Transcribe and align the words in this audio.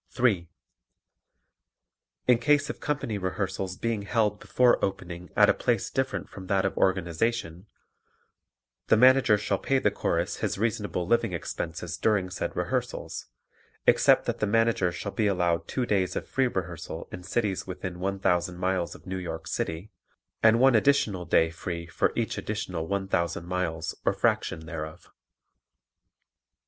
3. 0.09 0.49
In 2.27 2.39
case 2.39 2.71
of 2.71 2.79
company 2.79 3.19
rehearsals 3.19 3.77
being 3.77 4.01
held 4.01 4.39
before 4.39 4.83
opening 4.83 5.29
at 5.35 5.47
a 5.47 5.53
place 5.53 5.91
different 5.91 6.27
from 6.27 6.47
that 6.47 6.65
of 6.65 6.75
organization, 6.75 7.67
the 8.87 8.97
Manager 8.97 9.37
shall 9.37 9.59
pay 9.59 9.77
the 9.77 9.91
Chorus 9.91 10.37
his 10.37 10.57
reasonable 10.57 11.05
living 11.05 11.33
expenses 11.33 11.97
during 11.97 12.31
said 12.31 12.55
rehearsals, 12.55 13.27
except 13.85 14.25
that 14.25 14.39
the 14.39 14.47
Manager 14.47 14.91
shall 14.91 15.11
be 15.11 15.27
allowed 15.27 15.67
two 15.67 15.85
days 15.85 16.15
of 16.15 16.27
free 16.27 16.47
rehearsal 16.47 17.07
in 17.11 17.21
cities 17.21 17.67
within 17.67 17.99
one 17.99 18.17
thousand 18.17 18.57
miles 18.57 18.95
of 18.95 19.05
New 19.05 19.17
York 19.19 19.45
City 19.45 19.91
and 20.41 20.59
one 20.59 20.73
additional 20.73 21.25
day 21.25 21.51
free 21.51 21.85
for 21.85 22.11
each 22.15 22.39
additional 22.39 22.87
one 22.87 23.07
thousand 23.07 23.45
miles 23.45 23.93
or 24.03 24.13
fraction 24.13 24.65
thereof. 24.65 25.11